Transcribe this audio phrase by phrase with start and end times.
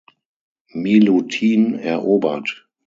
[0.73, 2.67] Milutin erobert.